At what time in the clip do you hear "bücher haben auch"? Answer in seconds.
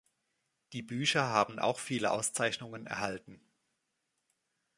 0.81-1.77